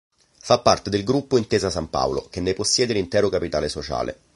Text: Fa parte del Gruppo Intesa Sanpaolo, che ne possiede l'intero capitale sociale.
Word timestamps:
Fa 0.39 0.57
parte 0.57 0.89
del 0.89 1.03
Gruppo 1.03 1.37
Intesa 1.37 1.69
Sanpaolo, 1.69 2.27
che 2.31 2.41
ne 2.41 2.55
possiede 2.55 2.93
l'intero 2.93 3.29
capitale 3.29 3.69
sociale. 3.69 4.19